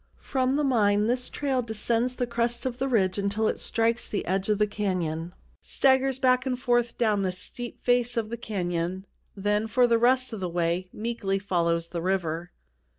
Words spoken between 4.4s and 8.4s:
of the canyon, staggers back and forth down the steep face of the